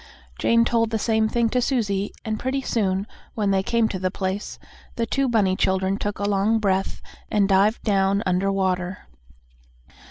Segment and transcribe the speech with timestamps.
[0.39, 3.05] Jane told the same thing to Susie, and, pretty soon,
[3.35, 4.57] when they came to the place,
[4.95, 9.05] the two bunny children took a long breath, and dived down under water.